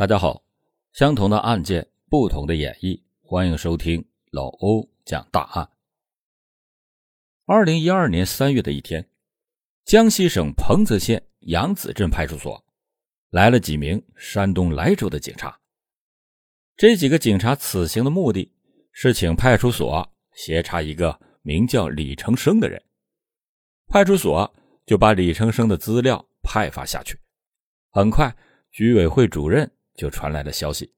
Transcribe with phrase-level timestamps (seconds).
[0.00, 0.42] 大家好，
[0.94, 5.68] 相同的案件，不同的演绎，欢迎收听老欧讲大案。
[7.44, 9.06] 二零一二年三月的一天，
[9.84, 12.64] 江西省彭泽县杨子镇派出所
[13.28, 15.60] 来了几名山东莱州的警察。
[16.78, 18.50] 这几个警察此行的目的
[18.92, 22.82] 是请派出所协查一个名叫李成生的人，
[23.86, 24.50] 派出所
[24.86, 27.20] 就把李成生的资料派发下去。
[27.90, 28.34] 很快，
[28.70, 29.70] 居委会主任。
[30.00, 30.90] 就传来了消息，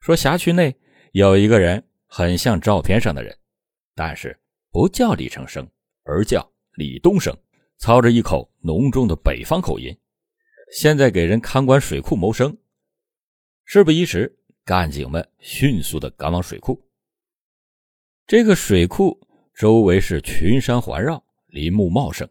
[0.00, 0.74] 说辖区内
[1.12, 3.36] 有一个人很像照片上的人，
[3.94, 5.68] 但是不叫李成生，
[6.04, 7.36] 而叫李东升，
[7.76, 9.94] 操着一口浓重的北方口音，
[10.72, 12.56] 现在给人看管水库谋生。
[13.66, 16.82] 事不宜迟，干警们迅速的赶往水库。
[18.26, 19.20] 这个水库
[19.54, 22.26] 周围是群山环绕，林木茂盛，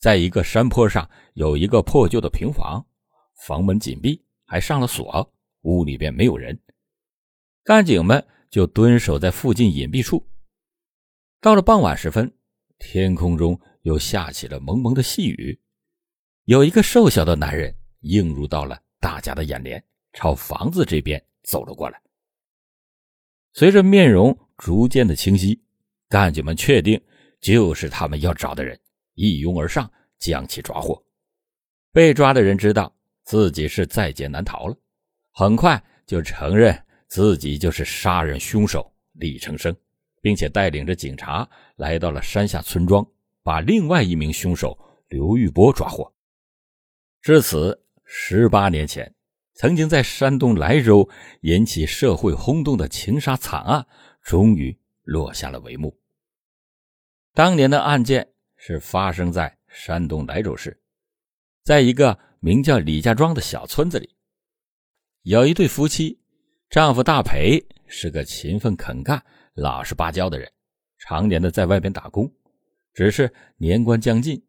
[0.00, 2.84] 在一个山坡上有一个破旧的平房，
[3.46, 4.20] 房门紧闭。
[4.48, 5.30] 还上了锁，
[5.60, 6.58] 屋里边没有人，
[7.62, 10.26] 干警们就蹲守在附近隐蔽处。
[11.38, 12.34] 到了傍晚时分，
[12.78, 15.60] 天空中又下起了蒙蒙的细雨，
[16.44, 22.00] 有一个瘦小的男人映入到了大家的眼帘，朝房子这边走了过来。
[23.52, 25.62] 随着面容逐渐的清晰，
[26.08, 26.98] 干警们确定
[27.38, 28.80] 就是他们要找的人，
[29.12, 31.04] 一拥而上将其抓获。
[31.92, 32.97] 被抓的人知道。
[33.28, 34.76] 自己是在劫难逃了，
[35.32, 39.76] 很快就承认自己就是杀人凶手李成生，
[40.22, 43.06] 并且带领着警察来到了山下村庄，
[43.42, 46.10] 把另外一名凶手刘玉波抓获。
[47.20, 49.14] 至此，十八年前
[49.52, 51.06] 曾经在山东莱州
[51.42, 53.86] 引起社会轰动的情杀惨案，
[54.22, 55.94] 终于落下了帷幕。
[57.34, 60.80] 当年的案件是发生在山东莱州市，
[61.62, 62.18] 在一个。
[62.40, 64.14] 名叫李家庄的小村子里，
[65.22, 66.20] 有一对夫妻，
[66.70, 69.20] 丈夫大培是个勤奋肯干、
[69.54, 70.48] 老实巴交的人，
[70.98, 72.32] 常年的在外边打工，
[72.94, 74.40] 只是年关将近，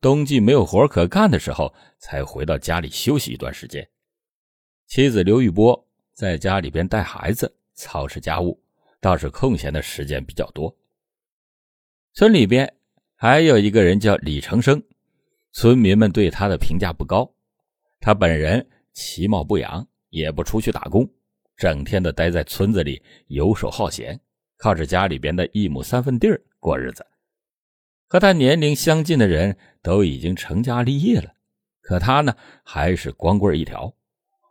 [0.00, 3.88] 冬季没有活可干的时候，才回到家里休息一段时间。
[4.86, 8.62] 妻子刘玉波在家里边带孩子、操持家务，
[9.00, 10.76] 倒是空闲的时间比较多。
[12.12, 12.76] 村里边
[13.16, 14.80] 还有一个人叫李成生。
[15.54, 17.32] 村民们对他的评价不高，
[18.00, 21.08] 他本人其貌不扬，也不出去打工，
[21.56, 24.20] 整天的待在村子里游手好闲，
[24.56, 27.06] 靠着家里边的一亩三分地儿过日子。
[28.08, 31.32] 和他年龄相近的人都已经成家立业了，
[31.80, 32.34] 可他呢
[32.64, 33.94] 还是光棍一条。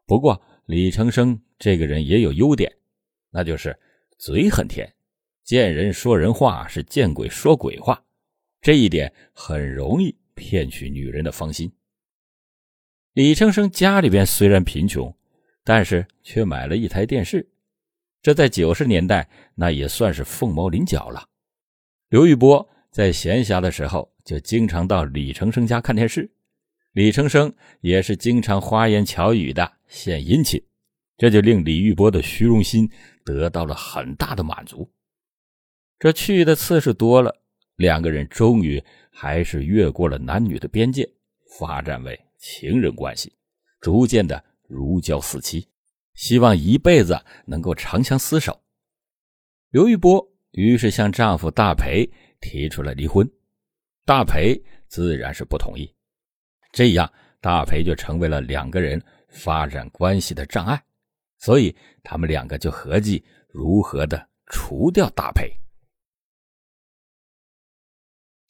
[0.05, 2.73] 不过李成生这个人也有优点，
[3.29, 3.77] 那就是
[4.17, 4.89] 嘴很甜，
[5.43, 8.01] 见人说人话，是见鬼说鬼话，
[8.61, 10.15] 这一点很容易。
[10.35, 11.71] 骗取女人的芳心。
[13.13, 15.16] 李成生家里边虽然贫穷，
[15.63, 17.47] 但是却买了一台电视，
[18.21, 21.27] 这在九十年代那也算是凤毛麟角了。
[22.09, 26.31] 刘玉波在闲暇的时候就经常到李成生家看电视，
[26.94, 30.63] 李成生也是经常花言巧语的献殷勤，
[31.17, 32.89] 这就令李玉波的虚荣心
[33.23, 34.91] 得到了很大的满足。
[36.00, 37.42] 这去的次数多了，
[37.83, 38.83] 两个人终于。
[39.16, 41.07] 还是越过了男女的边界，
[41.59, 43.31] 发展为情人关系，
[43.79, 45.67] 逐渐的如胶似漆，
[46.16, 48.59] 希望一辈子能够长相厮守。
[49.69, 52.09] 刘玉波于是向丈夫大培
[52.41, 53.29] 提出了离婚，
[54.03, 55.94] 大培自然是不同意，
[56.71, 57.07] 这样
[57.39, 60.83] 大培就成为了两个人发展关系的障碍，
[61.38, 65.55] 所以他们两个就合计如何的除掉大培。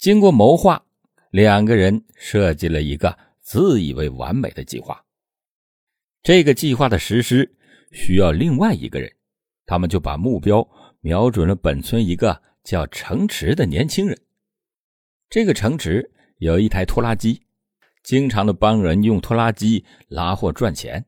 [0.03, 0.85] 经过谋划，
[1.31, 5.01] 两个人设计了一个自以为完美的计划。
[6.21, 7.55] 这个计划的实施
[7.93, 9.09] 需要另外一个人，
[9.65, 10.69] 他们就把目标
[10.99, 14.19] 瞄准了本村一个叫程池的年轻人。
[15.29, 17.41] 这个城池有一台拖拉机，
[18.03, 21.05] 经常的帮人用拖拉机拉货赚钱。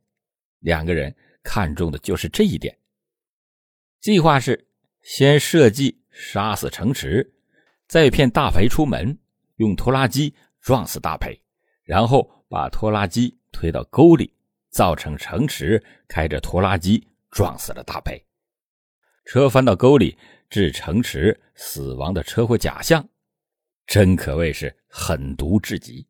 [0.59, 1.13] 两个人
[1.43, 2.79] 看中的就是这一点。
[3.99, 4.69] 计划是
[5.01, 7.33] 先设计杀死程池。
[7.87, 9.17] 再骗大培出门，
[9.57, 11.39] 用拖拉机撞死大培，
[11.83, 14.33] 然后把拖拉机推到沟里，
[14.69, 18.25] 造成城池开着拖拉机撞死了大培。
[19.25, 20.17] 车翻到沟里，
[20.49, 23.07] 致城池死亡的车祸假象，
[23.85, 26.07] 真可谓是狠毒至极。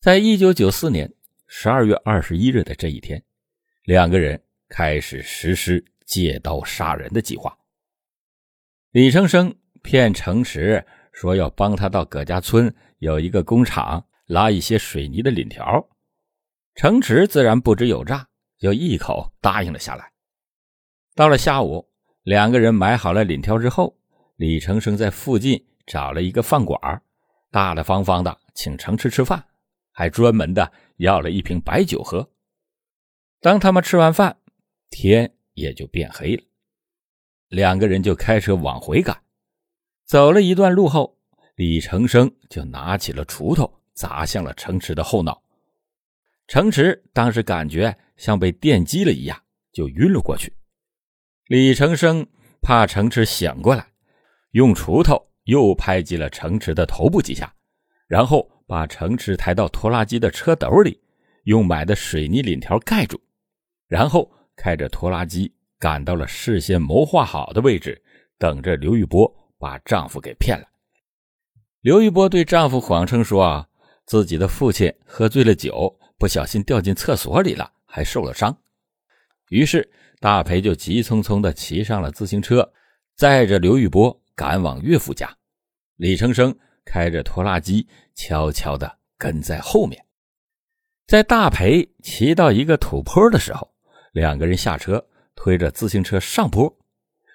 [0.00, 1.12] 在一九九四年
[1.46, 3.22] 十二月二十一日的这一天，
[3.84, 7.58] 两个人开始实施借刀杀人的计划。
[8.92, 9.56] 李成生。
[9.82, 15.88] 骗程池说要帮他到葛家村有一个工厂拉一些水泥的领条，
[16.74, 18.26] 程池自然不知有诈，
[18.58, 20.10] 就一口答应了下来。
[21.14, 21.90] 到了下午，
[22.22, 23.98] 两个人买好了领条之后，
[24.36, 26.80] 李成生在附近找了一个饭馆，
[27.50, 29.44] 大大方方的请程池吃饭，
[29.90, 32.30] 还专门的要了一瓶白酒喝。
[33.40, 34.38] 当他们吃完饭，
[34.88, 36.42] 天也就变黑了，
[37.48, 39.20] 两个人就开车往回赶。
[40.04, 41.18] 走了一段路后，
[41.56, 45.42] 李成生就拿起了锄头砸向了程池的后脑。
[46.48, 49.40] 程池当时感觉像被电击了一样，
[49.72, 50.52] 就晕了过去。
[51.46, 52.26] 李成生
[52.60, 53.86] 怕程池醒过来，
[54.50, 57.54] 用锄头又拍击了程池的头部几下，
[58.06, 61.00] 然后把程池抬到拖拉机的车斗里，
[61.44, 63.18] 用买的水泥领条盖住。
[63.88, 68.02] 然后开着拖拉机赶到了事先谋划好的位置，
[68.38, 69.32] 等着刘玉波
[69.62, 70.66] 把丈夫给骗了。
[71.82, 73.68] 刘玉波对丈夫谎称说：“啊，
[74.06, 78.56] 自己的父亲喝醉了酒，不小心掉进厕所里了，还受了伤。”
[79.50, 79.88] 于是
[80.18, 82.72] 大培就急匆匆地骑上了自行车，
[83.14, 85.32] 载着刘玉波赶往岳父家。
[85.94, 86.52] 李成生
[86.84, 87.86] 开着拖拉机
[88.16, 90.04] 悄悄地跟在后面。
[91.06, 93.72] 在大培骑到一个土坡的时候，
[94.12, 95.06] 两个人下车，
[95.36, 96.76] 推着自行车上坡。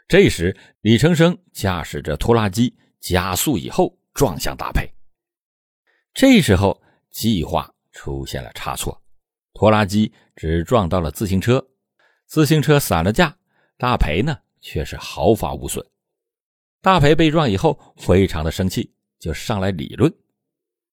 [0.08, 4.90] 这时，李成生驾驶着拖拉机加速以后撞向大培。
[6.14, 9.02] 这时候，计划出现了差错，
[9.54, 11.68] 拖拉机只撞到了自行车，
[12.26, 13.38] 自行车散了架，
[13.78, 15.86] 大培呢却是毫发无损。
[16.82, 20.14] 大培被撞以后，非常的生气，就上来理论。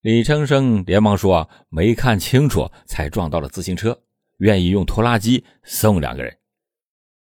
[0.00, 4.02] 李成生连忙说：“没看清楚，才撞到了自行车。”
[4.38, 6.36] 愿意用拖拉机送两个人，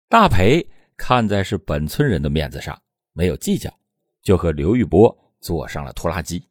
[0.09, 2.81] 大培看在是本村人的面子上，
[3.13, 3.73] 没有计较，
[4.23, 6.43] 就和刘玉波坐上了拖拉机。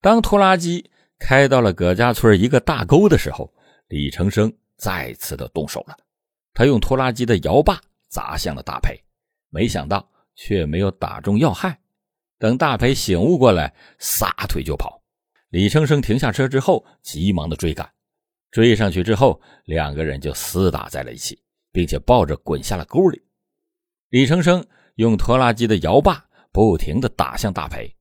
[0.00, 3.52] 当拖拉机开到了葛家村一个大沟的时候，
[3.88, 5.96] 李成生再次的动手了，
[6.54, 8.96] 他用拖拉机的摇把砸向了大培，
[9.50, 11.78] 没想到却没有打中要害。
[12.38, 15.02] 等大培醒悟过来，撒腿就跑。
[15.48, 17.90] 李成生停下车之后，急忙的追赶。
[18.50, 21.42] 追上去之后，两个人就厮打在了一起，
[21.72, 23.20] 并且抱着滚下了沟里。
[24.10, 27.94] 李成生用拖拉机的摇把不停地打向大培，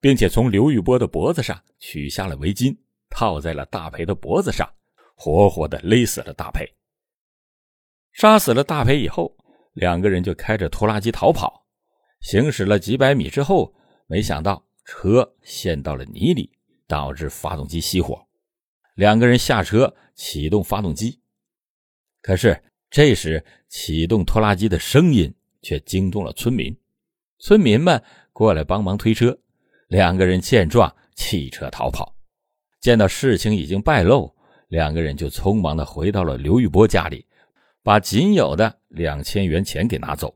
[0.00, 2.76] 并且从刘玉波的脖子上取下了围巾，
[3.08, 4.68] 套在了大培的脖子上，
[5.14, 6.68] 活活地勒死了大培。
[8.12, 9.36] 杀死了大培以后，
[9.74, 11.64] 两个人就开着拖拉机逃跑。
[12.20, 13.72] 行驶了几百米之后，
[14.06, 16.50] 没想到车陷到了泥里，
[16.88, 18.26] 导致发动机熄火。
[18.96, 21.20] 两个人下车启动发动机，
[22.22, 22.60] 可是
[22.90, 26.72] 这时启动拖拉机的声音却惊动了村民。
[27.40, 28.00] 村民们
[28.32, 29.36] 过来帮忙推车，
[29.88, 32.14] 两个人见状弃车逃跑。
[32.80, 34.32] 见到事情已经败露，
[34.68, 37.26] 两个人就匆忙的回到了刘玉波家里，
[37.82, 40.32] 把仅有的两千元钱给拿走，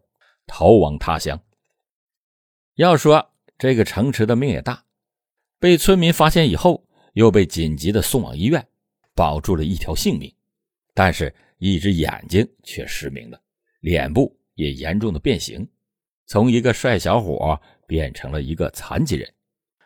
[0.49, 1.41] 逃亡他乡。
[2.75, 4.85] 要说这个城池的命也大，
[5.61, 6.85] 被村民发现以后。
[7.15, 8.65] 又被紧急的送往医院，
[9.13, 10.33] 保住了一条性命，
[10.95, 13.41] 但是，一只眼睛却失明了，
[13.81, 15.67] 脸部也严重的变形，
[16.27, 19.33] 从一个帅小伙变成了一个残疾人，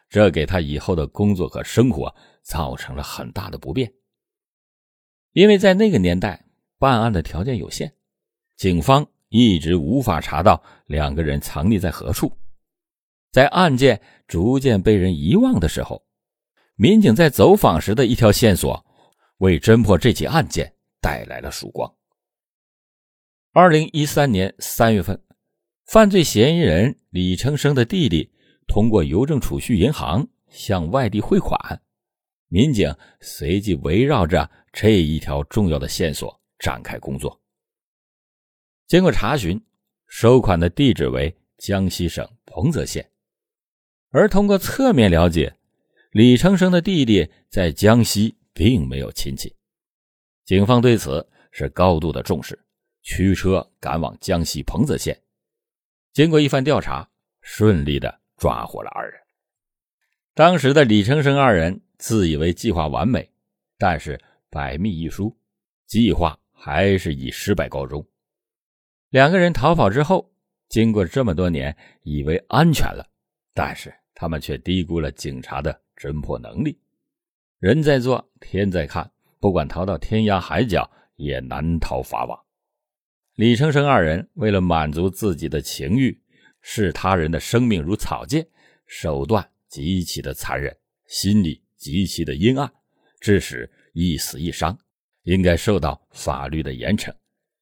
[0.09, 3.93] 这给他以后的工作和生活造成了很大的不便。
[5.33, 6.47] 因为在那个年代，
[6.79, 7.93] 办案的条件有限，
[8.57, 12.33] 警方一直无法查到两个人藏匿在何处，
[13.31, 16.03] 在案件逐渐被人遗忘的时候。
[16.77, 18.87] 民警在走访时的一条线索，
[19.37, 21.95] 为侦破这起案件带来了曙光。
[23.55, 25.23] 二零一三年三月份，
[25.85, 28.33] 犯罪嫌疑人李成生的弟弟
[28.67, 31.83] 通过邮政储蓄银行向外地汇款，
[32.49, 37.39] 民警随即围绕着这一条重要的线索展开工作。
[38.87, 39.63] 经过查询，
[40.07, 43.07] 收款的地址为江西省彭泽县，
[44.13, 45.55] 而通过侧面了解。
[46.13, 49.55] 李成生的弟弟在江西并没有亲戚，
[50.47, 52.59] 警方对此是高度的重视，
[53.03, 55.21] 驱车赶往江西彭泽县。
[56.13, 57.09] 经过一番调查，
[57.41, 59.21] 顺利的抓获了二人。
[60.35, 63.31] 当时的李成生二人自以为计划完美，
[63.77, 64.19] 但是
[64.49, 65.37] 百密一疏，
[65.87, 68.07] 计划还是以失败告终。
[69.11, 70.33] 两个人逃跑之后，
[70.69, 73.07] 经过这么多年，以为安全了，
[73.53, 75.83] 但是他们却低估了警察的。
[75.95, 76.77] 侦破能力，
[77.61, 79.09] 人在做，天在看。
[79.39, 82.45] 不管逃到天涯海角，也难逃法网。
[83.37, 86.21] 李成生二人为了满足自己的情欲，
[86.61, 88.47] 视他人的生命如草芥，
[88.87, 92.71] 手段极其的残忍，心理极其的阴暗，
[93.21, 94.79] 致使一死一伤，
[95.23, 97.11] 应该受到法律的严惩。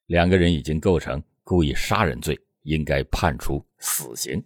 [0.07, 4.43] 两个人已经构成故意杀人罪，应该判处死刑。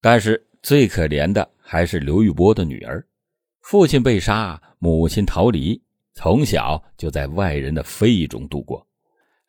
[0.00, 3.04] 但是最可怜的还是刘玉波的女儿，
[3.62, 5.82] 父亲被杀，母亲逃离，
[6.14, 8.86] 从小就在外人的非议中度过，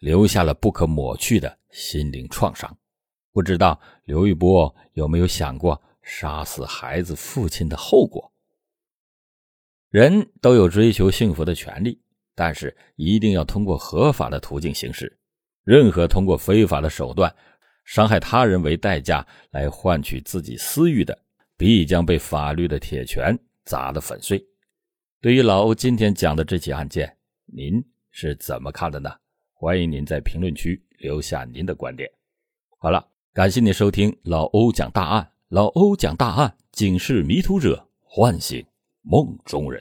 [0.01, 2.77] 留下了不可抹去的心灵创伤。
[3.31, 8.33] 不知道刘玉波有没有想过杀死孩子父亲的后果？
[9.89, 12.01] 人都有追求幸福的权利。
[12.33, 15.19] 但是一定要通过合法的途径行事，
[15.63, 17.35] 任何通过非法的手段
[17.83, 21.15] 伤害他人为代价来换取自己私欲的，
[21.57, 24.43] 必将被法律的铁拳砸得粉碎。
[25.19, 29.11] 对于老欧今天讲的这起案件，您是怎么看的呢？
[29.61, 32.09] 欢迎您在评论区留下您的观点。
[32.79, 38.65] 好了，感谢您收听老欧讲大案，老欧讲大案，警示迷途者，唤醒
[39.03, 39.79] 梦中人。